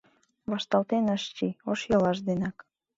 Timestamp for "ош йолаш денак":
1.69-2.57